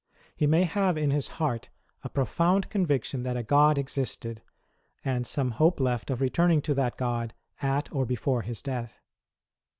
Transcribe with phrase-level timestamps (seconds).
[0.35, 1.69] He may have in his heart
[2.03, 4.41] a profound conviction that a God existed,
[5.05, 8.99] and some hope left of returning to that God at or before his death.